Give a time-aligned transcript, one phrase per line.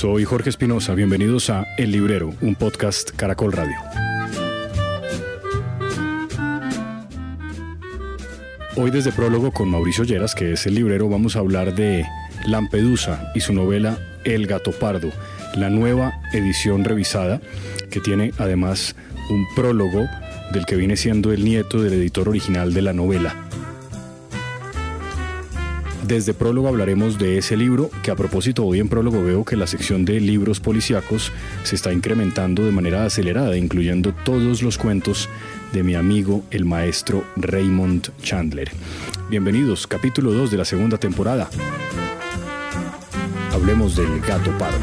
[0.00, 3.74] Soy Jorge Espinosa, bienvenidos a El Librero, un podcast Caracol Radio.
[8.76, 12.06] Hoy desde prólogo con Mauricio Lleras, que es el librero, vamos a hablar de
[12.46, 15.10] Lampedusa y su novela El gato pardo,
[15.56, 17.40] la nueva edición revisada
[17.90, 18.94] que tiene además
[19.30, 20.06] un prólogo
[20.52, 23.47] del que viene siendo el nieto del editor original de la novela.
[26.08, 29.66] Desde prólogo hablaremos de ese libro, que a propósito hoy en prólogo veo que la
[29.66, 31.30] sección de libros policíacos
[31.64, 35.28] se está incrementando de manera acelerada, incluyendo todos los cuentos
[35.74, 38.70] de mi amigo el maestro Raymond Chandler.
[39.28, 41.50] Bienvenidos, capítulo 2 de la segunda temporada.
[43.52, 44.78] Hablemos del gato pardo.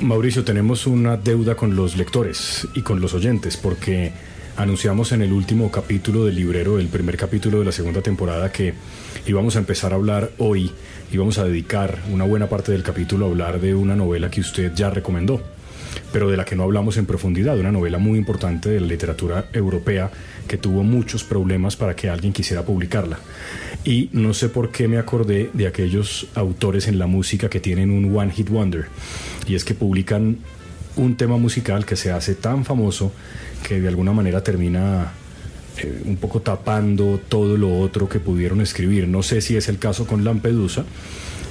[0.00, 4.12] Mauricio, tenemos una deuda con los lectores y con los oyentes porque
[4.56, 8.74] anunciamos en el último capítulo del librero, el primer capítulo de la segunda temporada, que
[9.26, 10.70] íbamos a empezar a hablar hoy,
[11.12, 14.72] íbamos a dedicar una buena parte del capítulo a hablar de una novela que usted
[14.74, 15.42] ya recomendó,
[16.12, 19.46] pero de la que no hablamos en profundidad, una novela muy importante de la literatura
[19.52, 20.10] europea
[20.46, 23.18] que tuvo muchos problemas para que alguien quisiera publicarla.
[23.84, 27.90] Y no sé por qué me acordé de aquellos autores en la música que tienen
[27.90, 28.86] un One Hit Wonder,
[29.46, 30.38] y es que publican
[30.96, 33.12] un tema musical que se hace tan famoso
[33.66, 35.12] que de alguna manera termina
[35.78, 39.08] eh, un poco tapando todo lo otro que pudieron escribir.
[39.08, 40.84] No sé si es el caso con Lampedusa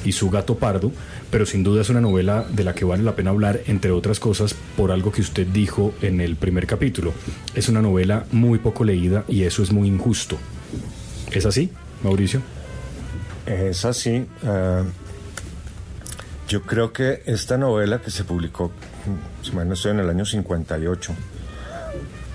[0.04, 0.92] y su gato pardo,
[1.30, 4.20] pero sin duda es una novela de la que vale la pena hablar, entre otras
[4.20, 7.14] cosas, por algo que usted dijo en el primer capítulo.
[7.56, 10.38] Es una novela muy poco leída y eso es muy injusto.
[11.32, 11.72] ¿Es así,
[12.04, 12.42] Mauricio?
[13.46, 14.26] Es así.
[14.44, 14.84] Eh,
[16.48, 18.72] yo creo que esta novela que se publicó,
[19.54, 21.14] no estoy, en el año 58,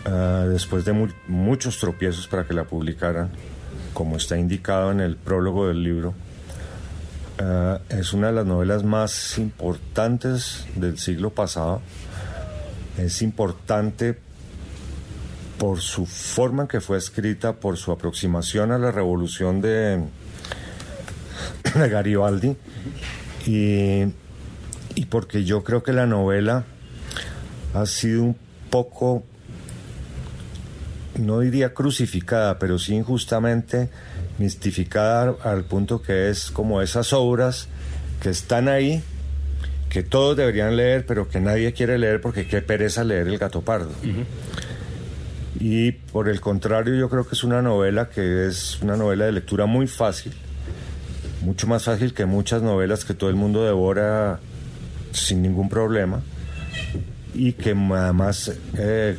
[0.05, 0.11] eh,
[0.48, 3.31] después de muchos tropiezos para que la publicaran,
[3.92, 6.14] como está indicado en el prólogo del libro,
[7.39, 11.83] eh, es una de las novelas más importantes del siglo pasado.
[12.98, 14.19] Es importante
[15.58, 20.02] por su forma en que fue escrita, por su aproximación a la revolución de,
[21.74, 22.57] de Garibaldi
[23.46, 24.05] y,
[24.96, 26.64] y porque yo creo que la novela
[27.74, 28.36] ha sido un
[28.70, 29.23] poco,
[31.18, 33.90] no diría crucificada, pero sí injustamente
[34.39, 37.68] mistificada al punto que es como esas obras
[38.20, 39.02] que están ahí,
[39.90, 43.61] que todos deberían leer, pero que nadie quiere leer porque qué pereza leer El gato
[43.61, 43.92] pardo.
[45.61, 49.33] Y por el contrario, yo creo que es una novela que es una novela de
[49.33, 50.33] lectura muy fácil,
[51.42, 54.40] mucho más fácil que muchas novelas que todo el mundo devora
[55.16, 56.22] sin ningún problema
[57.34, 59.16] y que además eh,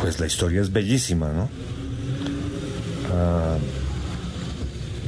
[0.00, 1.48] pues la historia es bellísima, ¿no?
[3.12, 3.56] Ah,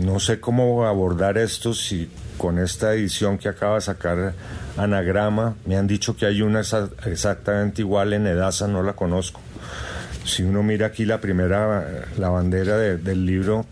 [0.03, 4.35] no sé cómo abordar esto si con esta edición que acaba de sacar
[4.77, 6.63] Anagrama, me han dicho que hay una
[7.07, 9.41] exactamente igual en Edasa, no la conozco.
[10.25, 13.67] Si uno mira aquí la primera, la bandera del libro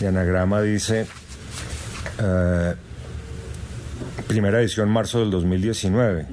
[0.00, 1.06] de Anagrama dice,
[2.20, 2.74] eh,
[4.28, 6.26] primera edición marzo del 2019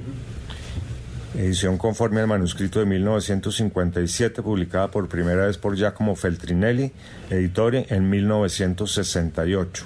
[1.37, 6.91] edición conforme al manuscrito de 1957, publicada por primera vez por Giacomo Feltrinelli,
[7.29, 9.85] editore, en 1968.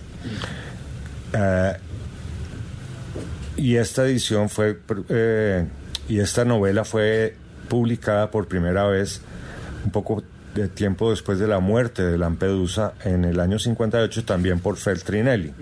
[1.34, 1.74] Eh,
[3.58, 5.66] y esta edición fue, eh,
[6.08, 7.36] y esta novela fue
[7.68, 9.22] publicada por primera vez
[9.86, 10.24] un poco
[10.56, 15.54] de tiempo después de la muerte de Lampedusa en el año 58 también por Feltrinelli.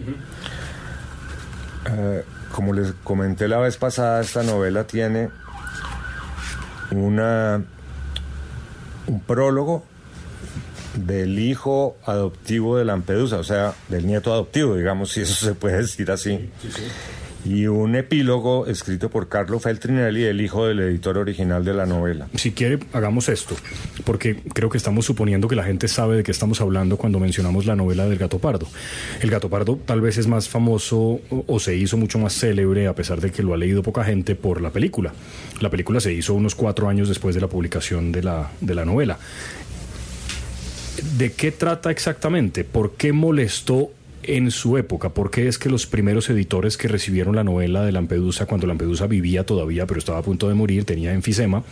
[2.57, 5.29] Como les comenté la vez pasada, esta novela tiene
[6.89, 7.63] una,
[9.05, 9.83] un prólogo
[10.95, 15.77] del hijo adoptivo de Lampedusa, o sea, del nieto adoptivo, digamos, si eso se puede
[15.77, 16.49] decir así.
[17.47, 22.27] Y un epílogo escrito por Carlo Feltrinelli, el hijo del editor original de la novela.
[22.35, 23.55] Si quiere, hagamos esto,
[24.03, 27.65] porque creo que estamos suponiendo que la gente sabe de qué estamos hablando cuando mencionamos
[27.65, 28.67] la novela del Gato Pardo.
[29.21, 32.95] El Gato Pardo tal vez es más famoso o se hizo mucho más célebre, a
[32.95, 35.13] pesar de que lo ha leído poca gente, por la película.
[35.61, 38.83] La película se hizo unos cuatro años después de la publicación de la, de la
[38.83, 39.19] novela.
[41.17, 42.65] ¿De qué trata exactamente?
[42.65, 43.91] ¿Por qué molestó
[44.27, 45.09] en su época?
[45.09, 49.07] ¿Por qué es que los primeros editores que recibieron la novela de Lampedusa, cuando Lampedusa
[49.07, 51.63] vivía todavía, pero estaba a punto de morir, tenía enfisema,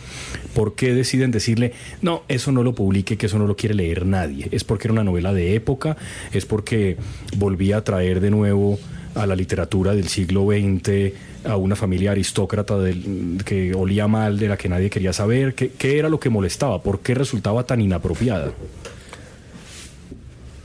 [0.54, 1.72] ¿por qué deciden decirle,
[2.02, 4.48] no, eso no lo publique, que eso no lo quiere leer nadie?
[4.50, 5.96] ¿Es porque era una novela de época?
[6.32, 6.96] ¿Es porque
[7.36, 8.78] volvía a traer de nuevo
[9.14, 11.12] a la literatura del siglo XX,
[11.44, 12.76] a una familia aristócrata
[13.44, 15.54] que olía mal, de la que nadie quería saber?
[15.54, 16.82] ¿Qué, ¿Qué, era lo que molestaba?
[16.82, 18.52] ¿Por qué resultaba tan inapropiada?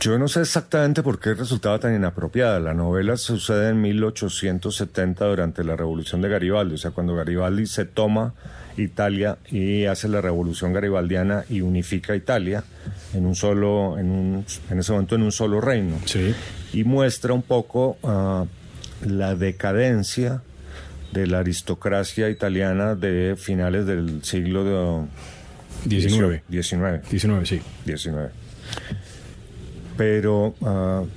[0.01, 2.59] Yo no sé exactamente por qué resultaba tan inapropiada.
[2.59, 7.85] La novela sucede en 1870 durante la Revolución de Garibaldi, o sea, cuando Garibaldi se
[7.85, 8.33] toma
[8.77, 12.63] Italia y hace la Revolución Garibaldiana y unifica Italia
[13.13, 15.99] en un solo, en, un, en ese momento en un solo reino.
[16.05, 16.33] Sí.
[16.73, 18.47] Y muestra un poco uh,
[19.07, 20.41] la decadencia
[21.11, 25.05] de la aristocracia italiana de finales del siglo de,
[25.85, 26.43] 19.
[26.47, 27.01] 19.
[27.07, 27.61] 19, sí.
[27.85, 28.41] 19.
[30.01, 31.07] Pero, uh,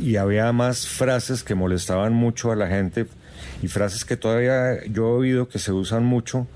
[0.00, 3.04] y había más frases que molestaban mucho a la gente
[3.62, 6.46] y frases que todavía yo he oído que se usan mucho,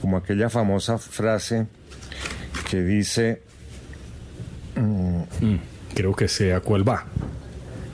[0.00, 1.66] como aquella famosa frase
[2.70, 3.42] que dice...
[4.76, 5.60] Mm, mm,
[5.96, 7.06] creo que sea cuál va.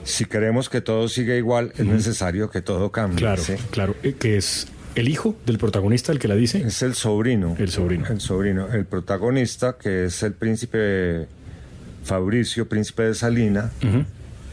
[0.03, 3.17] Si queremos que todo siga igual, es necesario que todo cambie.
[3.17, 3.41] Claro,
[3.71, 3.95] claro.
[4.03, 6.61] Eh, que es el hijo del protagonista el que la dice.
[6.61, 7.55] Es el sobrino.
[7.57, 8.05] El sobrino.
[8.07, 8.71] El sobrino.
[8.71, 11.27] El protagonista, que es el príncipe
[12.05, 13.71] Fabricio, príncipe de Salina,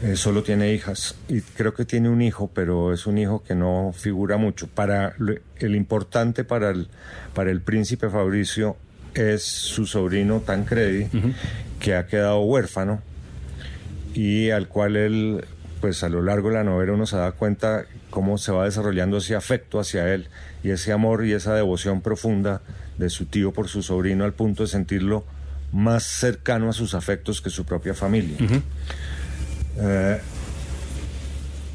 [0.01, 1.15] eh, solo tiene hijas.
[1.29, 4.67] Y creo que tiene un hijo, pero es un hijo que no figura mucho.
[4.67, 5.15] Para
[5.59, 6.89] el importante para el,
[7.33, 8.75] para el príncipe Fabricio
[9.13, 11.07] es su sobrino Tancredi,
[11.79, 13.01] que ha quedado huérfano
[14.15, 15.45] y al cual él,
[15.79, 19.17] pues a lo largo de la novela uno se da cuenta cómo se va desarrollando
[19.17, 20.27] ese afecto hacia él
[20.63, 22.61] y ese amor y esa devoción profunda
[22.97, 25.23] de su tío por su sobrino al punto de sentirlo
[25.73, 28.37] más cercano a sus afectos que su propia familia.
[29.77, 30.21] Eh,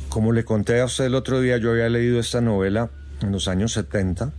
[0.08, 2.88] como le conté a usted el otro día, yo había leído esta novela
[3.20, 4.32] en los años 70.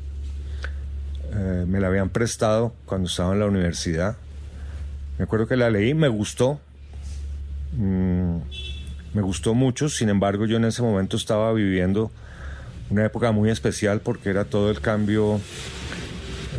[1.31, 4.17] Eh, me la habían prestado cuando estaba en la universidad.
[5.19, 6.59] Me acuerdo que la leí, me gustó,
[7.73, 8.37] Mm,
[9.13, 12.11] me gustó mucho, sin embargo yo en ese momento estaba viviendo
[12.89, 15.39] una época muy especial porque era todo el cambio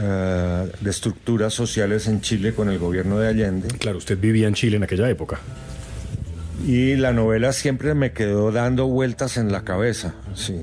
[0.00, 3.69] eh, de estructuras sociales en Chile con el gobierno de Allende.
[3.79, 5.38] Claro, usted vivía en Chile en aquella época.
[6.67, 10.62] Y la novela siempre me quedó dando vueltas en la cabeza, sí.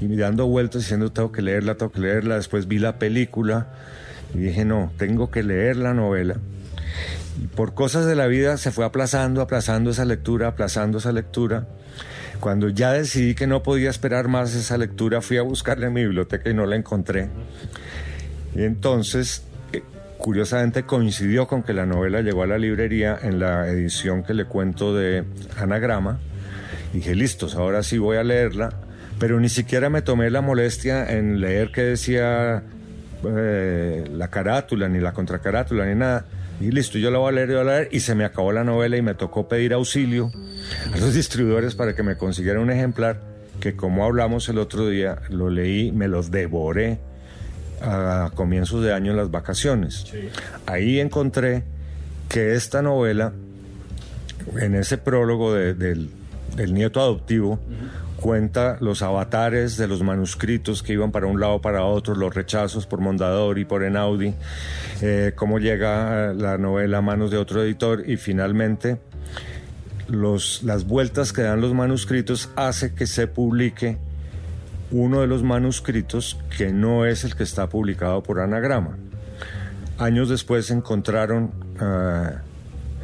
[0.00, 2.36] Y dando vueltas diciendo, tengo que leerla, tengo que leerla.
[2.36, 3.68] Después vi la película
[4.34, 6.36] y dije, no, tengo que leer la novela
[7.54, 11.66] por cosas de la vida se fue aplazando, aplazando esa lectura, aplazando esa lectura.
[12.40, 16.02] Cuando ya decidí que no podía esperar más esa lectura, fui a buscarla en mi
[16.02, 17.28] biblioteca y no la encontré.
[18.54, 19.82] Y entonces, eh,
[20.18, 24.44] curiosamente coincidió con que la novela llegó a la librería en la edición que le
[24.44, 25.24] cuento de
[25.56, 26.20] Anagrama.
[26.92, 28.70] Dije, listos, ahora sí voy a leerla.
[29.18, 32.62] Pero ni siquiera me tomé la molestia en leer qué decía
[33.24, 36.24] eh, la carátula, ni la contracarátula, ni nada
[36.60, 38.24] y listo, yo la voy a leer, yo la voy a leer, y se me
[38.24, 40.32] acabó la novela y me tocó pedir auxilio
[40.92, 43.20] a los distribuidores para que me consiguieran un ejemplar
[43.60, 46.98] que como hablamos el otro día, lo leí, me los devoré
[47.82, 50.06] a comienzos de año en las vacaciones.
[50.66, 51.64] Ahí encontré
[52.28, 53.32] que esta novela,
[54.60, 56.10] en ese prólogo del,
[56.68, 57.58] nieto adoptivo,
[58.16, 62.86] cuenta los avatares de los manuscritos que iban para un lado para otro, los rechazos
[62.86, 64.34] por Mondadori y por Enaudi,
[65.00, 68.98] eh, cómo llega la novela a manos de otro editor y finalmente
[70.08, 73.98] los, las vueltas que dan los manuscritos hace que se publique
[74.90, 78.96] uno de los manuscritos que no es el que está publicado por Anagrama.
[79.98, 81.50] Años después encontraron...
[81.80, 82.48] Eh,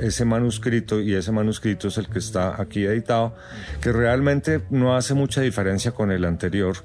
[0.01, 3.35] ese manuscrito y ese manuscrito es el que está aquí editado,
[3.81, 6.77] que realmente no hace mucha diferencia con el anterior.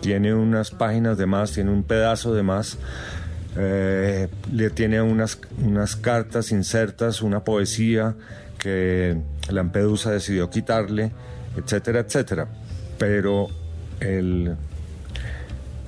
[0.00, 2.78] Tiene unas páginas de más, tiene un pedazo de más,
[3.56, 8.14] eh, le tiene unas, unas cartas insertas, una poesía
[8.58, 9.16] que
[9.50, 11.12] Lampedusa decidió quitarle,
[11.56, 12.48] etcétera, etcétera.
[12.98, 13.48] Pero
[14.00, 14.56] el,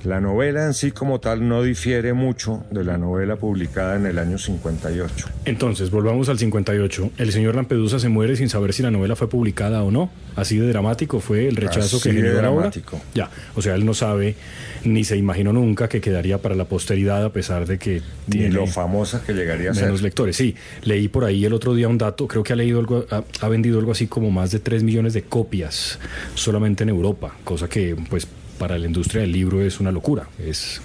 [0.03, 4.19] la novela en sí como tal no difiere mucho de la novela publicada en el
[4.19, 5.27] año 58.
[5.45, 7.11] Entonces, volvamos al 58.
[7.17, 10.09] El señor Lampedusa se muere sin saber si la novela fue publicada o no.
[10.35, 12.71] Así de dramático fue el rechazo que generó la obra.
[13.13, 14.35] Ya, o sea, él no sabe
[14.83, 18.67] ni se imaginó nunca que quedaría para la posteridad a pesar de que tiene lo
[18.67, 19.85] famosa que llegaría a ser.
[19.85, 20.35] Menos lectores.
[20.37, 23.47] Sí, leí por ahí el otro día un dato, creo que ha leído algo ha,
[23.49, 25.99] vendido algo así como más de 3 millones de copias
[26.35, 28.27] solamente en Europa, cosa que pues
[28.59, 30.81] para la industria del libro es una locura, es,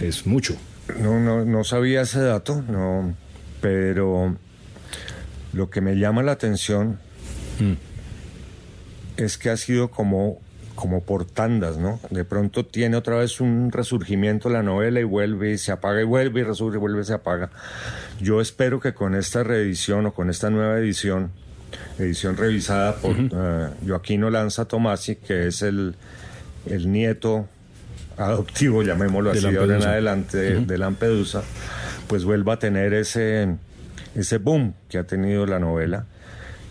[0.00, 0.56] es mucho.
[1.02, 3.14] No, no, no sabía ese dato, no,
[3.60, 4.36] pero
[5.52, 6.98] lo que me llama la atención
[7.58, 7.72] mm.
[9.18, 10.40] es que ha sido como,
[10.74, 12.00] como por tandas, ¿no?
[12.10, 16.04] De pronto tiene otra vez un resurgimiento la novela y vuelve y se apaga y
[16.04, 17.50] vuelve y resurge y vuelve y se apaga.
[18.20, 21.32] Yo espero que con esta reedición o con esta nueva edición,
[21.98, 25.96] edición revisada por uh Joaquino Lanza Tomasi, que es el
[26.70, 27.48] el nieto
[28.16, 31.42] adoptivo, llamémoslo así, de ahora en adelante, de, Lampedusa,
[32.08, 33.56] pues vuelva a tener ese,
[34.14, 36.06] ese boom que ha tenido la novela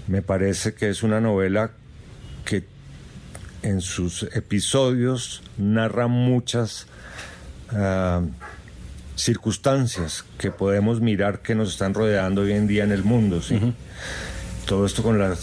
[0.08, 1.72] Me parece que es una novela
[2.44, 2.64] que
[3.64, 6.88] en sus episodios narra muchas
[7.72, 8.22] ah,
[9.16, 13.42] circunstancias que podemos mirar que nos están rodeando hoy en día en el mundo.
[13.42, 13.60] ¿sí?
[14.66, 15.36] Todo esto con la,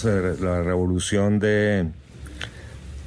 [0.63, 1.87] revolución de,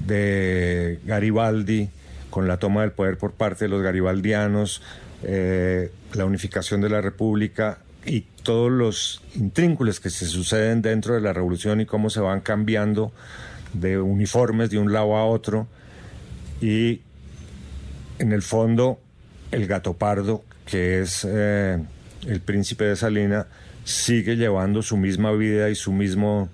[0.08, 1.90] de Garibaldi,
[2.30, 4.82] con la toma del poder por parte de los garibaldianos,
[5.24, 11.22] eh, la unificación de la República y todos los intrínculos que se suceden dentro de
[11.22, 13.12] la revolución y cómo se van cambiando
[13.74, 15.68] de uniformes de un lado a otro.
[16.62, 17.02] Y
[18.20, 19.00] en el fondo,
[19.52, 21.78] el gato pardo, que es eh,
[22.26, 23.48] el príncipe de Salina,
[23.84, 26.50] sigue llevando su misma vida y su mismo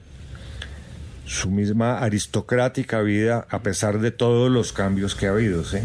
[1.26, 5.80] su misma aristocrática vida a pesar de todos los cambios que ha habido, ¿sí?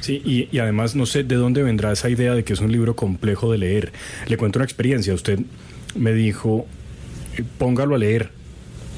[0.00, 2.94] Sí, y, además no sé de dónde vendrá esa idea de que es un libro
[2.94, 3.92] complejo de leer.
[4.28, 5.12] Le cuento una experiencia.
[5.12, 5.40] Usted
[5.96, 6.64] me dijo,
[7.36, 8.30] eh, póngalo a leer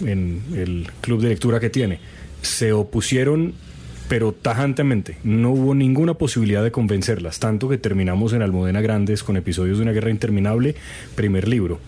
[0.05, 2.01] en el club de lectura que tiene.
[2.43, 3.55] Se opusieron,
[4.11, 5.17] pero tajantemente.
[5.25, 9.85] No hubo ninguna posibilidad de convencerlas, tanto que terminamos en Almudena Grandes con episodios de
[9.85, 10.75] una guerra interminable,
[11.15, 11.81] primer libro.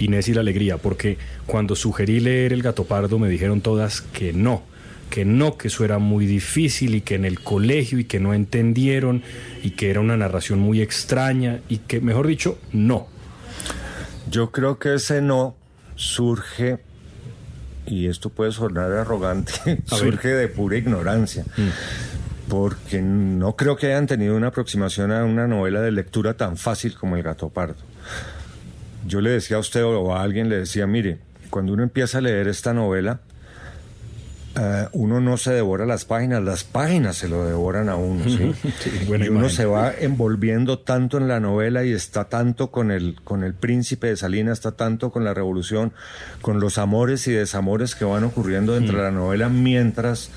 [0.00, 4.32] Inés y la alegría, porque cuando sugerí leer El gato pardo me dijeron todas que
[4.32, 4.62] no,
[5.10, 8.32] que no, que eso era muy difícil y que en el colegio y que no
[8.32, 9.22] entendieron
[9.62, 13.08] y que era una narración muy extraña y que, mejor dicho, no.
[14.30, 15.56] Yo creo que ese no
[15.96, 16.78] surge,
[17.86, 21.44] y esto puede sonar arrogante, surge de pura ignorancia.
[21.56, 22.48] Mm.
[22.48, 26.96] Porque no creo que hayan tenido una aproximación a una novela de lectura tan fácil
[26.96, 27.76] como El gato pardo
[29.06, 31.18] yo le decía a usted o a alguien, le decía, mire,
[31.50, 33.20] cuando uno empieza a leer esta novela,
[34.56, 38.52] eh, uno no se devora las páginas, las páginas se lo devoran a uno, ¿sí?
[39.08, 43.44] y uno se va envolviendo tanto en la novela y está tanto con el, con
[43.44, 45.92] el príncipe de Salinas, está tanto con la revolución,
[46.40, 50.30] con los amores y desamores que van ocurriendo dentro de la novela mientras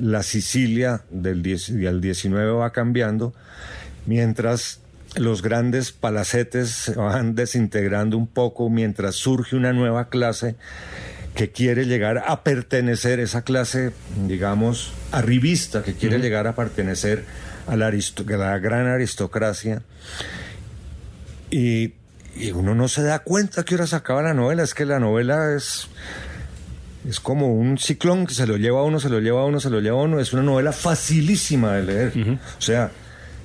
[0.00, 3.32] la Sicilia del, del 19 va cambiando,
[4.06, 4.80] mientras
[5.16, 10.56] los grandes palacetes se van desintegrando un poco mientras surge una nueva clase
[11.34, 13.92] que quiere llegar a pertenecer, esa clase,
[14.26, 17.24] digamos, arribista, que quiere llegar a pertenecer
[17.66, 17.90] a la,
[18.58, 19.82] gran aristocracia.
[21.50, 21.92] Y,
[22.54, 25.54] uno no se da cuenta que ahora se acaba la novela, es que la novela
[25.54, 25.88] es,
[27.08, 29.60] es como un ciclón que se lo lleva a uno, se lo lleva a uno,
[29.60, 32.38] se lo lleva a uno, es una novela facilísima de leer.
[32.58, 32.90] O sea,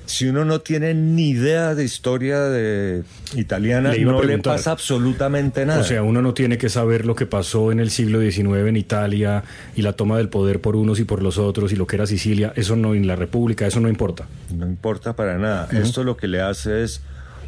[0.06, 3.02] si uno no tiene ni idea de historia de
[3.36, 5.80] italiana, no le pasa absolutamente nada.
[5.80, 8.76] O sea, uno no tiene que saber lo que pasó en el siglo XIX en
[8.76, 9.44] Italia
[9.76, 12.06] y la toma del poder por unos y por los otros y lo que era
[12.06, 12.52] Sicilia.
[12.56, 14.26] Eso no, en la República, eso no importa.
[14.54, 15.68] No importa para nada.
[15.72, 17.02] Esto lo que le hace es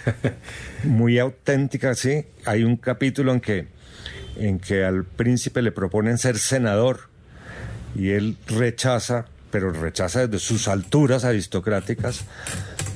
[0.84, 2.24] muy auténtica, sí.
[2.44, 3.66] Hay un capítulo en que,
[4.38, 7.08] en que al príncipe le proponen ser senador
[7.94, 12.24] y él rechaza, pero rechaza desde sus alturas aristocráticas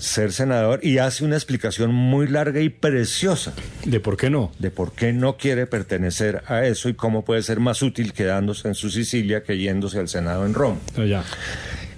[0.00, 3.52] ser senador y hace una explicación muy larga y preciosa.
[3.84, 4.50] ¿De por qué no?
[4.58, 8.68] De por qué no quiere pertenecer a eso y cómo puede ser más útil quedándose
[8.68, 10.78] en su Sicilia que yéndose al Senado en Roma.
[10.96, 11.24] Ah, ya.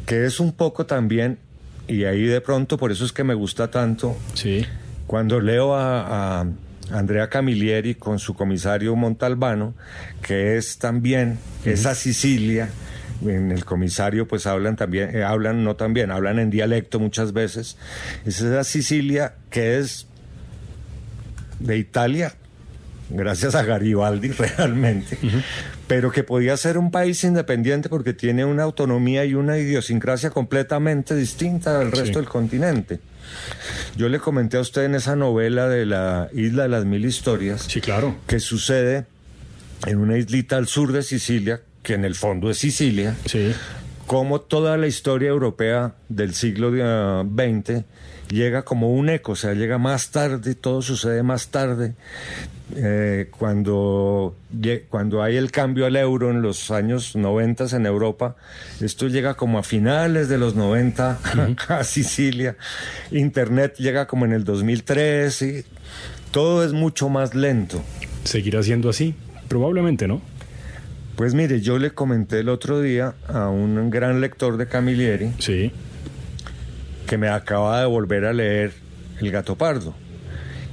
[0.04, 1.38] Que es un poco también,
[1.86, 4.16] y ahí de pronto, por eso es que me gusta tanto.
[4.34, 4.66] Sí.
[5.06, 6.46] Cuando leo a, a
[6.90, 9.74] Andrea Camilleri con su comisario Montalbano,
[10.22, 12.68] que es también esa Sicilia
[13.26, 17.76] en el comisario pues hablan también, eh, hablan no también, hablan en dialecto muchas veces.
[18.24, 20.06] Es esa Sicilia que es
[21.58, 22.34] de Italia,
[23.10, 25.18] gracias a Garibaldi realmente,
[25.86, 31.14] pero que podía ser un país independiente porque tiene una autonomía y una idiosincrasia completamente
[31.14, 33.00] distinta del resto del continente.
[33.96, 37.62] Yo le comenté a usted en esa novela de la Isla de las Mil Historias,
[37.62, 38.16] sí, claro.
[38.26, 39.06] que sucede
[39.86, 43.52] en una islita al sur de Sicilia que en el fondo es Sicilia, sí.
[44.06, 47.84] como toda la historia europea del siglo XX
[48.32, 51.94] llega como un eco, o sea, llega más tarde, todo sucede más tarde.
[52.74, 54.34] Eh, cuando,
[54.88, 58.36] cuando hay el cambio al euro en los años 90 en Europa,
[58.80, 61.18] esto llega como a finales de los 90
[61.68, 62.56] a Sicilia.
[63.10, 65.64] Internet llega como en el 2003 y
[66.30, 67.82] todo es mucho más lento.
[68.24, 69.14] ¿Seguirá siendo así?
[69.48, 70.22] Probablemente, ¿no?
[71.16, 75.70] Pues mire, yo le comenté el otro día a un gran lector de Camilleri sí.
[77.06, 78.72] que me acaba de volver a leer
[79.20, 79.94] El gato pardo.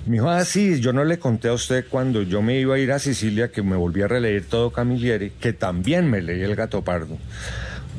[0.05, 2.79] Me dijo, ah, sí, yo no le conté a usted cuando yo me iba a
[2.79, 6.55] ir a Sicilia que me volví a releer todo Camilleri, que también me leí El
[6.55, 7.17] Gato Pardo,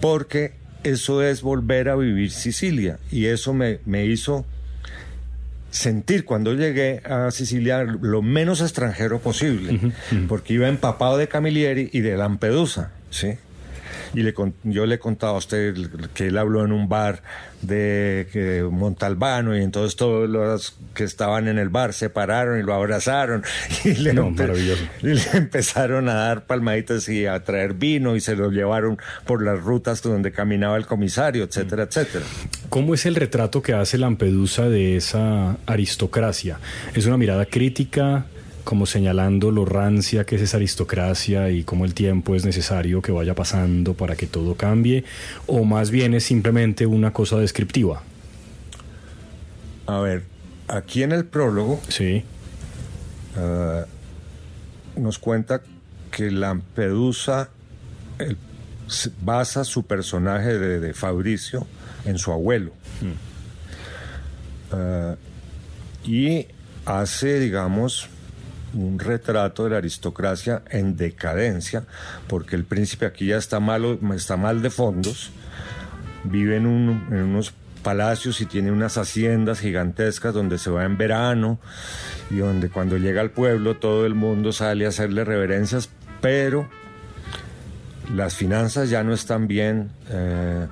[0.01, 4.47] porque eso es volver a vivir Sicilia y eso me, me hizo
[5.71, 9.93] sentir cuando llegué a Sicilia lo menos extranjero posible,
[10.29, 13.35] porque iba empapado de Camilleri y de Lampedusa, ¿sí?
[14.14, 15.75] Y le, yo le he contado a usted
[16.14, 17.23] que él habló en un bar
[17.62, 22.62] de que Montalbano y entonces todos los que estaban en el bar se pararon y
[22.62, 23.45] lo abrazaron
[23.85, 28.50] y le, y le empezaron a dar palmaditas y a traer vino y se lo
[28.50, 32.25] llevaron por las rutas donde caminaba el comisario, etcétera, etcétera.
[32.69, 36.59] ¿Cómo es el retrato que hace Lampedusa de esa aristocracia?
[36.95, 38.26] ¿Es una mirada crítica?
[38.64, 43.12] Como señalando lo rancia que es esa aristocracia y cómo el tiempo es necesario que
[43.12, 45.05] vaya pasando para que todo cambie,
[45.47, 48.02] o más bien es simplemente una cosa descriptiva.
[49.87, 50.23] A ver,
[50.69, 52.25] aquí en el prólogo sí.
[53.37, 53.85] Ah,
[54.97, 55.62] nos cuenta
[56.11, 57.50] que Lampedusa
[59.23, 61.67] basa su personaje de, Fabricio
[62.05, 62.73] en su abuelo.
[63.00, 64.73] Mm.
[64.73, 65.17] Ah,
[66.05, 66.47] y
[66.85, 68.09] hace, digamos,
[68.75, 71.85] un retrato de la aristocracia en decadencia,
[72.29, 75.31] porque el príncipe aquí ya está, malo, está mal de fondos,
[76.25, 81.59] vive en, unos palacios y tiene unas haciendas gigantescas donde se va en verano
[82.31, 85.89] y donde cuando llega al pueblo todo el mundo sale a hacerle reverencias,
[86.21, 86.69] pero
[88.15, 90.67] las finanzas ya no están bien, eh,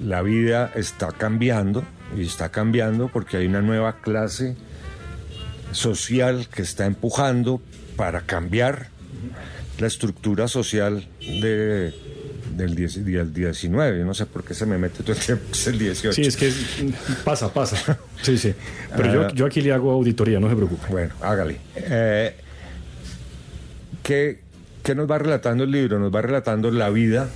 [0.00, 1.84] la vida está cambiando
[2.16, 4.56] y está cambiando porque hay una nueva clase
[5.74, 7.60] social que está empujando
[7.96, 8.88] para cambiar
[9.78, 11.92] la estructura social de,
[12.56, 14.04] del, 19.
[14.04, 16.12] no sé por qué se me mete todo el tiempo, es el 18.
[16.12, 16.52] Sí, es que
[17.24, 17.98] pasa, pasa.
[18.22, 18.54] Sí, sí.
[18.96, 19.30] Pero yo, ah.
[19.34, 20.86] yo, aquí le hago auditoría, no se preocupe.
[20.90, 21.58] Bueno, hágale.
[21.76, 22.34] Eh,
[24.02, 24.40] ¿qué,
[24.94, 25.98] nos va relatando el libro?
[25.98, 27.28] Nos va relatando la vida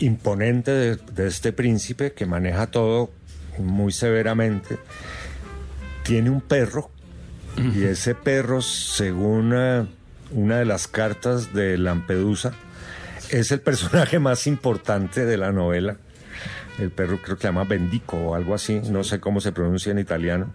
[0.00, 3.10] imponente de, de este príncipe que maneja todo
[3.58, 4.78] muy severamente.
[6.02, 6.90] Tiene un perro
[7.74, 9.86] y ese perro, según eh,
[10.30, 12.52] una de las cartas de Lampedusa,
[13.30, 15.96] es el personaje más importante de la novela.
[16.78, 19.90] El perro creo que se llama Bendico o algo así, no sé cómo se pronuncia
[19.90, 20.52] en italiano.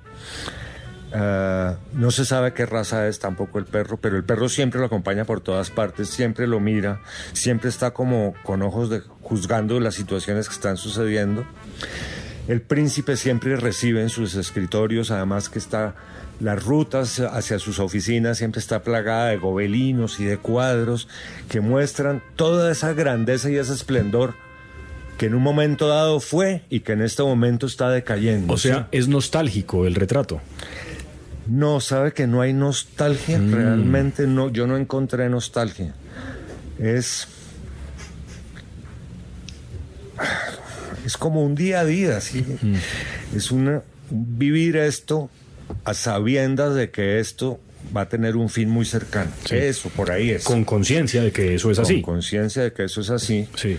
[1.16, 4.88] Ah, no se sabe qué raza es tampoco el perro, pero el perro siempre lo
[4.88, 7.02] acompaña por todas partes, siempre lo mira,
[7.34, 11.46] siempre está como con ojos de juzgando las situaciones que están sucediendo.
[12.48, 15.96] El príncipe siempre recibe en sus escritorios, además que está
[16.40, 21.08] las rutas hacia sus oficinas siempre está plagada de gobelinos y de cuadros
[21.50, 24.34] que muestran toda esa grandeza y ese esplendor
[25.18, 28.54] que en un momento dado fue y que en este momento está decayendo.
[28.54, 30.42] O sea, es nostálgico el retrato.
[31.48, 33.54] No, sabe que no hay nostalgia, mm.
[33.54, 35.94] realmente no, yo no encontré nostalgia.
[36.80, 37.28] Es
[41.06, 42.46] es como un día a día, ¿sí?
[43.36, 45.30] Es una vivir esto
[45.84, 47.60] a sabiendas de que esto
[47.96, 49.32] va a tener un fin muy cercano.
[49.50, 50.44] Eso, por ahí es.
[50.44, 52.02] Con conciencia de que eso es así.
[52.02, 53.48] Con conciencia de que eso es así.
[53.56, 53.78] Sí.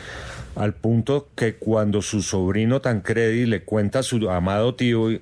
[0.56, 5.20] Al punto que cuando su sobrino Tancredi le cuenta a su amado tío, eh,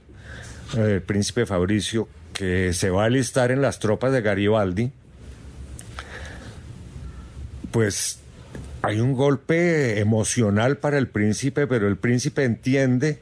[0.76, 4.90] el príncipe Fabricio, que se va a alistar en las tropas de Garibaldi,
[7.70, 8.18] pues
[8.82, 13.20] hay un golpe emocional para el príncipe, pero el príncipe entiende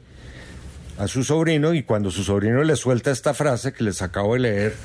[1.01, 4.41] a su sobrino y cuando su sobrino le suelta esta frase que les acabo de
[4.41, 4.75] leer,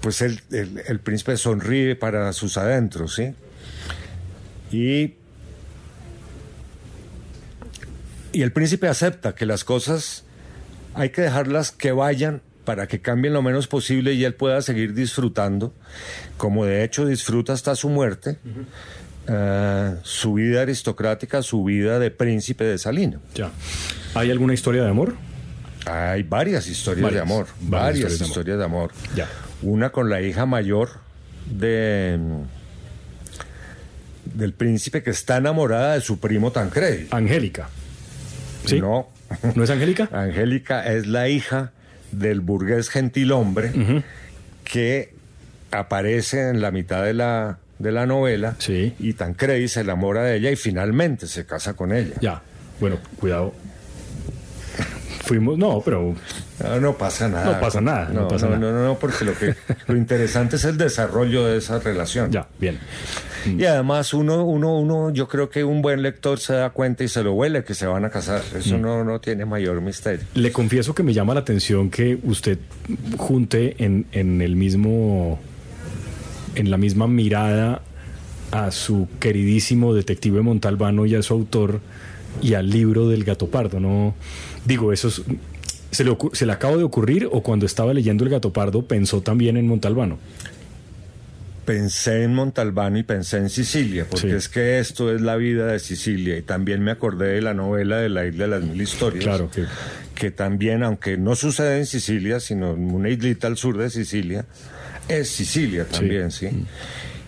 [0.00, 3.32] pues el, el, príncipe sonríe para sus adentros, ¿sí?
[4.72, 5.14] Y,
[8.32, 10.24] y el príncipe acepta que las cosas
[10.94, 14.92] hay que dejarlas que vayan para que cambien lo menos posible y él pueda seguir
[14.92, 15.72] disfrutando,
[16.36, 18.38] como de hecho disfruta hasta su muerte.
[19.28, 23.20] Eh, su vida aristocrática, su vida de príncipe de Salino.
[23.36, 23.52] Ya.
[24.16, 25.14] ¿Hay alguna historia de amor?
[25.84, 28.90] Hay varias historias de amor, varias, historias, de amor.
[29.14, 29.28] Ya.
[29.62, 30.88] Una con la hija mayor
[31.50, 32.18] de
[34.24, 37.06] del príncipe que está enamorada de su primo Tancredi.
[37.10, 37.68] Angélica.
[38.64, 38.80] ¿Sí?
[38.80, 39.08] No.
[39.54, 40.08] ¿No es Angélica?
[40.12, 41.72] Angélica es la hija
[42.10, 44.02] del burgués gentilhombre
[44.64, 45.14] que
[45.70, 48.56] aparece en la mitad de la de la novela.
[48.58, 48.94] Sí.
[48.98, 52.14] Y Tancredi se enamora de ella y finalmente se casa con ella.
[52.20, 52.42] Ya.
[52.80, 53.54] Bueno, cuidado.
[55.26, 56.14] Fuimos, no, pero.
[56.80, 57.54] No, pasa nada.
[57.54, 58.08] No pasa nada.
[58.12, 58.72] No, pasa no, nada.
[58.72, 59.56] no, no, porque lo, que,
[59.88, 62.30] lo interesante es el desarrollo de esa relación.
[62.30, 62.78] Ya, bien.
[63.44, 67.08] Y además uno, uno, uno, yo creo que un buen lector se da cuenta y
[67.08, 68.40] se lo huele que se van a casar.
[68.56, 70.24] Eso no, no tiene mayor misterio.
[70.34, 72.58] Le confieso que me llama la atención que usted
[73.16, 75.40] junte en, en el mismo,
[76.54, 77.82] en la misma mirada
[78.52, 81.80] a su queridísimo detective Montalbano y a su autor
[82.42, 84.14] y al libro del gato pardo, ¿no?
[84.64, 85.22] Digo, eso es,
[85.90, 89.20] ¿se, le ¿se le acaba de ocurrir o cuando estaba leyendo el gato pardo pensó
[89.20, 90.18] también en Montalbano?
[91.64, 95.80] Pensé en Montalbano y pensé en Sicilia, porque es que esto es la vida de
[95.80, 99.24] Sicilia y también me acordé de la novela de la isla de las mil historias.
[99.24, 99.64] Claro que...
[100.14, 104.46] que también, aunque no sucede en Sicilia, sino en una islita al sur de Sicilia,
[105.08, 106.48] es Sicilia también, ¿sí?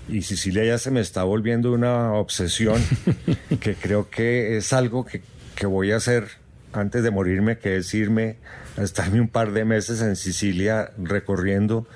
[0.08, 2.82] Y Sicilia ya se me está volviendo una obsesión
[3.60, 5.22] que creo que es algo que,
[5.54, 6.28] que voy a hacer
[6.72, 8.36] antes de morirme, que es irme
[8.76, 11.86] a estarme un par de meses en Sicilia recorriendo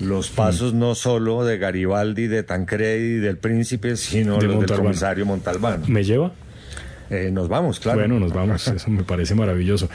[0.00, 5.24] los pasos no solo de Garibaldi, de Tancredi, del Príncipe, sino De los del comisario
[5.24, 5.86] Montalbano.
[5.88, 6.32] ¿Me lleva?
[7.08, 8.00] Eh, nos vamos, claro.
[8.00, 9.88] Bueno, nos vamos, eso me parece maravilloso.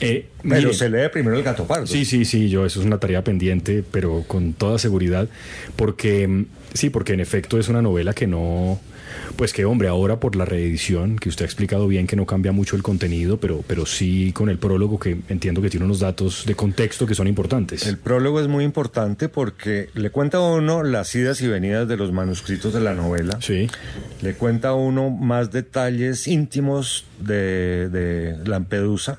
[0.00, 1.86] Eh, Pero mire, se lee primero el gato pardo.
[1.86, 5.28] Sí, sí, sí, yo eso es una tarea pendiente, pero con toda seguridad,
[5.76, 8.78] porque mm, sí, porque en efecto es una novela que no,
[9.36, 12.52] pues que hombre, ahora por la reedición, que usted ha explicado bien que no cambia
[12.52, 16.44] mucho el contenido, pero, pero sí con el prólogo que entiendo que tiene unos datos
[16.46, 17.86] de contexto que son importantes.
[17.86, 21.96] El prólogo es muy importante porque le cuenta a uno las idas y venidas de
[21.96, 23.38] los manuscritos de la novela.
[23.40, 23.68] Sí,
[24.22, 29.18] Le cuenta a uno más detalles íntimos de, de Lampedusa,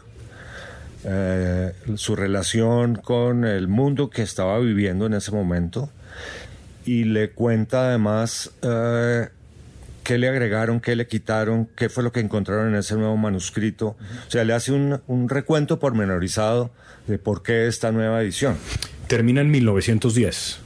[1.04, 5.89] eh, su relación con el mundo que estaba viviendo en ese momento,
[6.88, 9.28] y le cuenta además eh,
[10.06, 13.97] qué le agregaron, qué le quitaron, qué fue lo que encontraron en ese nuevo manuscrito.
[14.28, 16.71] O sea, le hace un, un recuento pormenorizado
[17.08, 18.56] de por qué esta nueva edición.
[19.08, 20.60] termina en 1910,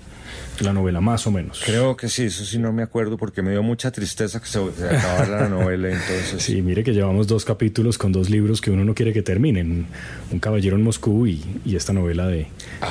[0.64, 1.62] la novela, más o menos.
[1.66, 4.60] Creo que sí, eso sí no me acuerdo porque me dio mucha tristeza que se,
[4.60, 6.42] acabara la novela, entonces...
[6.42, 9.86] Sí, mire que llevamos dos capítulos con dos libros que uno no quiere que terminen.
[10.32, 12.48] Un caballero en Moscú y, y esta novela de,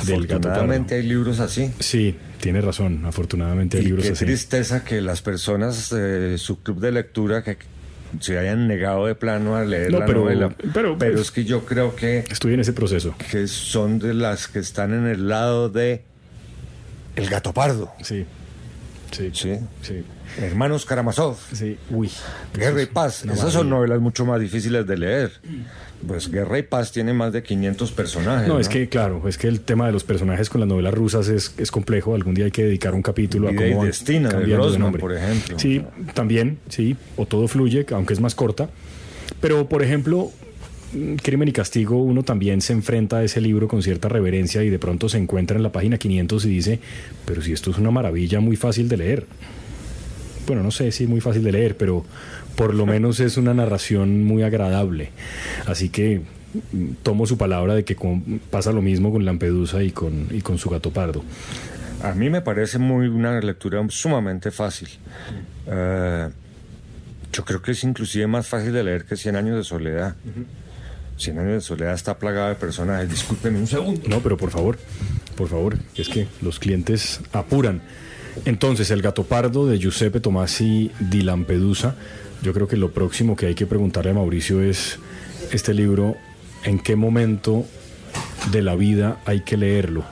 [0.06, 0.48] del gato.
[0.48, 1.70] Afortunadamente hay libros así.
[1.80, 3.04] Sí, tiene razón.
[3.06, 4.24] Afortunadamente hay Y libros qué así.
[4.24, 7.58] tristeza que las personas de su club de lectura que
[8.18, 10.54] se hayan negado de plano a leer No, la pero- novela.
[10.74, 13.14] pero- pues, es que yo creo que, Estoy en ese proceso.
[13.30, 16.02] que son de las que están en el lado de
[17.16, 17.92] El Gato Pardo.
[18.02, 18.24] Sí.
[19.10, 19.30] Sí.
[19.32, 19.58] Sí.
[19.82, 20.04] Sí.
[20.38, 21.36] Hermanos Karamazov.
[21.52, 21.76] Sí.
[21.90, 22.10] Uy.
[22.54, 23.24] Guerra y Paz.
[23.24, 25.32] Una Esas son novelas mucho más difíciles de leer.
[26.06, 28.48] Pues Guerra y Paz tiene más de 500 personajes.
[28.48, 31.28] No, es que, claro, es que el tema de los personajes con las novelas rusas
[31.28, 32.14] es, es complejo.
[32.14, 35.00] Algún día hay que dedicar un capítulo a cómo van Destino, de nombre.
[35.00, 35.58] por ejemplo.
[35.58, 36.96] Sí, también, sí.
[37.16, 38.70] O todo fluye, aunque es más corta.
[39.40, 40.30] Pero, por ejemplo,
[41.22, 44.78] Crimen y Castigo, uno también se enfrenta a ese libro con cierta reverencia y de
[44.78, 46.80] pronto se encuentra en la página 500 y dice,
[47.26, 49.26] pero si esto es una maravilla muy fácil de leer.
[50.46, 52.04] Bueno, no sé si es muy fácil de leer, pero
[52.56, 55.10] por lo menos es una narración muy agradable.
[55.66, 56.22] Así que
[56.72, 60.40] mm, tomo su palabra de que con- pasa lo mismo con Lampedusa y con, y
[60.40, 61.22] con su gato pardo.
[62.02, 64.88] A mí me parece muy una lectura sumamente fácil.
[65.68, 66.28] Eh,
[67.32, 70.16] yo creo que es inclusive más fácil de leer que Cien años de soledad.
[71.20, 73.10] Cien años de soledad está plagada de personajes.
[73.10, 74.00] Discúlpeme un segundo.
[74.08, 74.78] No, pero por favor,
[75.36, 77.82] por favor, es que los clientes apuran.
[78.46, 81.94] Entonces, el gato pardo de Giuseppe Tomasi di Lampedusa,
[82.40, 84.98] yo creo que lo próximo que hay que preguntarle a Mauricio es
[85.52, 86.16] este libro,
[86.64, 87.66] ¿en qué momento
[88.50, 90.04] de la vida hay que leerlo?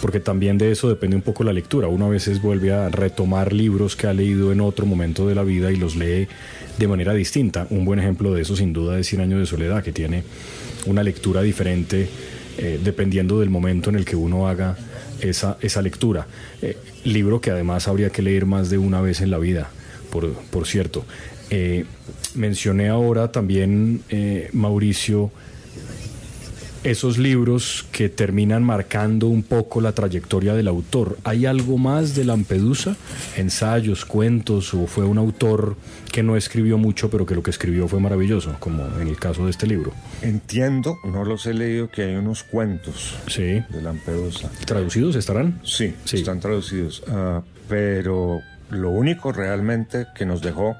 [0.00, 1.88] Porque también de eso depende un poco la lectura.
[1.88, 5.42] Uno a veces vuelve a retomar libros que ha leído en otro momento de la
[5.42, 6.28] vida y los lee
[6.78, 7.66] de manera distinta.
[7.70, 10.24] Un buen ejemplo de eso sin duda es Cien años de soledad, que tiene
[10.86, 12.08] una lectura diferente
[12.58, 14.76] eh, dependiendo del momento en el que uno haga
[15.20, 16.26] esa, esa lectura.
[16.62, 19.70] Eh, libro que además habría que leer más de una vez en la vida,
[20.10, 21.04] por, por cierto.
[21.50, 21.84] Eh,
[22.34, 24.02] mencioné ahora también,
[24.52, 25.30] Mauricio,
[26.84, 31.16] esos libros que terminan marcando un poco la trayectoria del autor.
[31.24, 32.96] ¿Hay algo más de Lampedusa?
[33.36, 34.74] ¿Ensayos, cuentos?
[34.74, 35.76] ¿O fue un autor
[36.12, 39.44] que no escribió mucho, pero que lo que escribió fue maravilloso, como en el caso
[39.46, 39.92] de este libro?
[40.22, 43.42] Entiendo, no los he leído, que hay unos cuentos Sí.
[43.42, 44.50] de Lampedusa.
[44.66, 45.60] ¿Traducidos estarán?
[45.64, 46.18] Sí, Sí.
[46.18, 47.02] están traducidos.
[47.08, 50.76] Ah, pero lo único realmente que nos dejó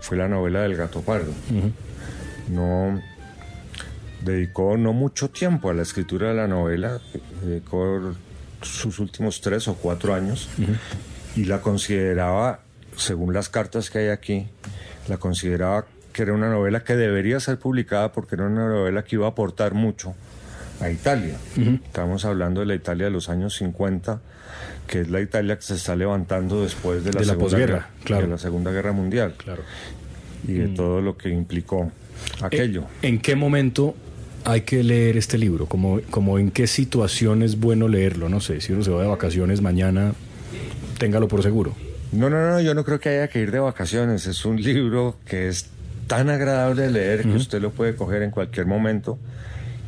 [0.00, 1.32] fue la novela del gato pardo.
[2.48, 3.00] No
[4.22, 7.00] dedicó no mucho tiempo a la escritura de la novela,
[7.44, 8.14] dedicó
[8.62, 10.48] sus últimos tres o cuatro años
[11.36, 12.60] y la consideraba,
[12.96, 14.46] según las cartas que hay aquí,
[15.08, 19.16] la consideraba que era una novela que debería ser publicada porque era una novela que
[19.16, 20.14] iba a aportar mucho
[20.80, 21.36] a Italia.
[21.84, 24.20] Estamos hablando de la Italia de los años 50,
[24.86, 28.22] que es la Italia que se está levantando después de la, segunda, guerra, claro.
[28.22, 29.34] de la Segunda Guerra Mundial.
[29.36, 29.62] Claro.
[30.46, 30.74] Y de mm.
[30.74, 31.92] todo lo que implicó
[32.42, 32.84] aquello.
[33.02, 33.94] ¿En, qué momento
[34.44, 35.66] hay que leer este libro?
[35.66, 38.28] ¿Como, como en qué situación es bueno leerlo?
[38.28, 40.12] No sé, si uno se va de vacaciones mañana,
[40.98, 41.74] téngalo por seguro.
[42.12, 44.26] No, no, no, yo no creo que haya que ir de vacaciones.
[44.26, 45.66] Es un libro que es
[46.06, 49.18] tan agradable de leer que usted lo puede coger en cualquier momento,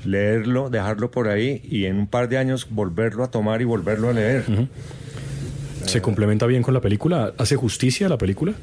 [0.04, 4.10] leerlo, dejarlo por ahí y en un par de años volverlo a tomar y volverlo
[4.10, 4.44] a leer.
[5.84, 7.34] ¿Se complementa bien con la película?
[7.38, 8.54] ¿Hace justicia a la película?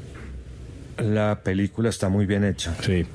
[1.00, 2.74] La película está muy bien hecha.
[2.82, 3.06] Sí.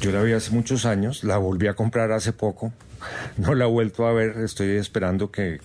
[0.00, 2.72] Yo la vi hace muchos años, la volví a comprar hace poco.
[3.36, 5.60] No la he vuelto a ver, estoy esperando que,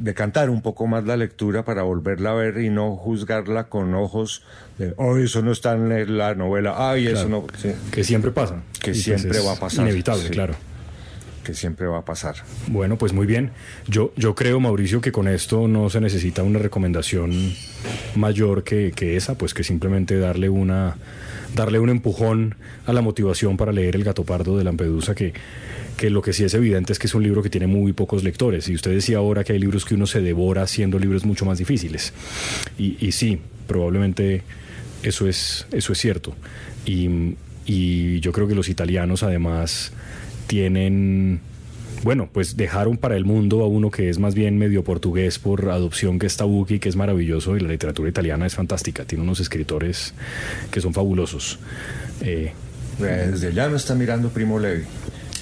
[0.00, 4.42] decantar un poco más la lectura para volverla a ver y no juzgarla con ojos
[4.78, 7.46] de, oh, eso no está en la novela, ay, eso no.
[7.92, 8.62] Que siempre pasa.
[8.80, 9.86] Que pues siempre va a pasar.
[9.86, 10.54] Inevitable, claro.
[11.44, 12.36] Que siempre va a pasar.
[12.68, 13.50] Bueno, pues muy bien.
[13.88, 17.54] Yo, yo creo, Mauricio, que con esto no se necesita una recomendación
[18.14, 20.96] mayor que, que esa, pues que simplemente darle una
[21.54, 22.54] darle un empujón
[22.86, 25.32] a la motivación para leer El gato pardo de Lampedusa que
[26.00, 28.24] que lo que sí es evidente es que es un libro que tiene muy pocos
[28.24, 28.66] lectores.
[28.70, 31.58] Y usted decía ahora que hay libros que uno se devora haciendo libros mucho más
[31.58, 32.14] difíciles.
[32.78, 34.42] Y, sí, probablemente
[35.02, 36.34] eso es, eso es cierto.
[36.86, 37.36] Y,
[38.20, 39.92] yo creo que los italianos además
[40.50, 41.40] tienen
[42.02, 45.70] bueno, pues dejaron para el mundo a uno que es más bien medio portugués por
[45.70, 49.38] adopción, que es Tabucchi, que es maravilloso, y la literatura italiana es fantástica, tiene unos
[49.38, 50.14] escritores
[50.70, 51.58] que son fabulosos.
[52.22, 52.52] Eh,
[52.98, 54.84] Desde allá me está mirando Primo Levi.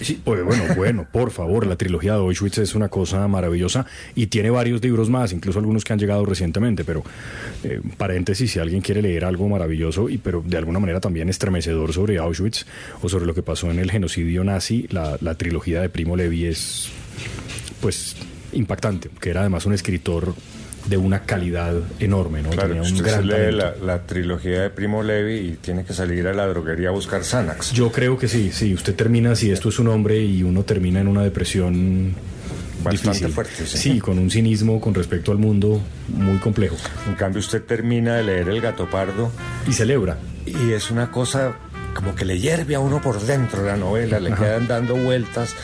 [0.00, 4.26] Sí, pues, bueno, bueno, por favor, la trilogía de Auschwitz es una cosa maravillosa y
[4.28, 7.02] tiene varios libros más, incluso algunos que han llegado recientemente, pero
[7.64, 11.92] eh, paréntesis, si alguien quiere leer algo maravilloso y pero de alguna manera también estremecedor
[11.92, 12.66] sobre Auschwitz
[13.02, 16.46] o sobre lo que pasó en el genocidio nazi, la, la trilogía de Primo Levi
[16.46, 16.88] es
[17.80, 18.16] pues
[18.52, 20.34] impactante, que era además un escritor
[20.86, 22.50] de una calidad enorme, ¿no?
[22.50, 26.46] Tenía un gran lee la, trilogía de Primo Levi y tiene que salir a la
[26.46, 27.72] droguería a buscar Xanax.
[27.72, 28.72] Yo creo que sí, sí.
[28.72, 32.14] Usted termina, si esto es un hombre y uno termina en una depresión
[32.82, 33.78] Bastante fuerte, sí.
[33.78, 33.98] sí.
[33.98, 36.76] con un cinismo con respecto al mundo muy complejo.
[37.08, 39.30] En cambio, usted termina de leer El Gato Pardo.
[39.66, 40.18] Y celebra.
[40.46, 41.56] Y es una cosa
[41.94, 45.54] como que le hierve a uno por dentro la novela, le quedan dando vueltas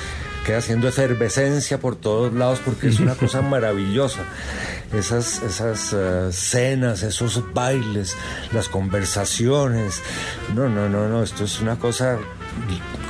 [0.45, 4.21] queda haciendo efervescencia por todos lados porque es una cosa maravillosa.
[4.93, 8.17] Esas, esas uh, cenas, esos bailes,
[8.53, 10.03] las conversaciones.
[10.55, 12.19] No, no, no, no, esto es una cosa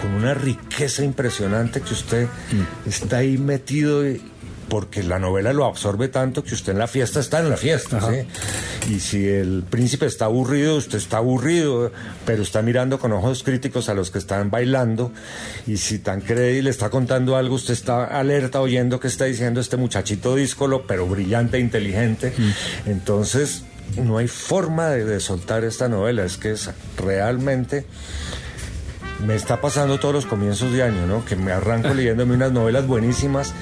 [0.00, 2.88] con una riqueza impresionante que usted mm.
[2.88, 4.22] está ahí metido y,
[4.68, 8.00] porque la novela lo absorbe tanto que usted en la fiesta está en la fiesta.
[8.90, 11.92] Y si el príncipe está aburrido, usted está aburrido,
[12.24, 15.12] pero está mirando con ojos críticos a los que están bailando.
[15.66, 19.76] Y si Tancredi le está contando algo, usted está alerta oyendo que está diciendo este
[19.76, 22.32] muchachito díscolo, pero brillante e inteligente.
[22.36, 22.90] Mm.
[22.90, 23.64] Entonces,
[23.96, 26.24] no hay forma de, de soltar esta novela.
[26.24, 27.86] Es que es realmente
[29.24, 31.24] me está pasando todos los comienzos de año, ¿no?
[31.24, 33.52] Que me arranco leyéndome unas novelas buenísimas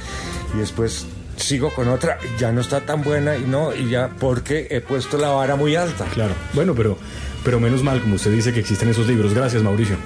[0.54, 4.68] y después sigo con otra, ya no está tan buena y no, y ya porque
[4.70, 6.04] he puesto la vara muy alta.
[6.14, 6.98] Claro, bueno, pero,
[7.44, 9.34] pero menos mal, como usted dice que existen esos libros.
[9.34, 9.96] Gracias, Mauricio.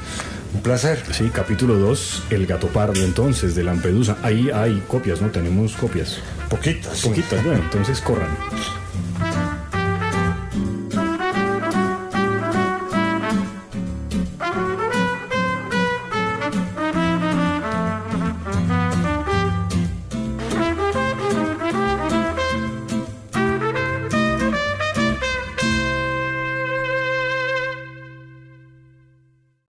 [0.55, 1.03] Un placer.
[1.13, 4.17] Sí, capítulo 2, El gato pardo entonces, de Lampedusa.
[4.23, 5.29] Ahí hay copias, ¿no?
[5.29, 6.19] Tenemos copias.
[6.49, 7.01] Poquitas.
[7.03, 8.31] Poquitas, bueno, entonces corran.